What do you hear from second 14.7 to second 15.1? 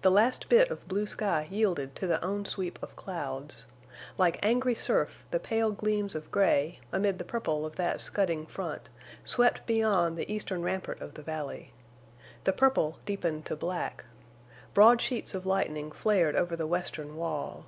Broad